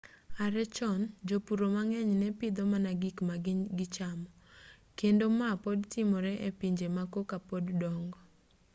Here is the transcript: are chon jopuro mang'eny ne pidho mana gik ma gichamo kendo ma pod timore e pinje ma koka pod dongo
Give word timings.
are 0.43 0.63
chon 0.75 1.01
jopuro 1.27 1.65
mang'eny 1.75 2.13
ne 2.21 2.29
pidho 2.39 2.63
mana 2.71 2.91
gik 3.01 3.17
ma 3.29 3.35
gichamo 3.77 4.29
kendo 4.99 5.25
ma 5.39 5.49
pod 5.63 5.79
timore 5.91 6.33
e 6.49 6.49
pinje 6.59 6.87
ma 6.95 7.03
koka 7.13 7.37
pod 7.49 7.65
dongo 7.81 8.17